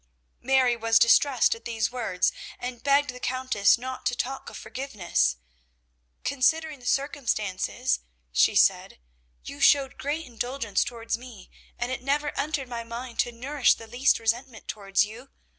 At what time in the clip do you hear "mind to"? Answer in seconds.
12.83-13.31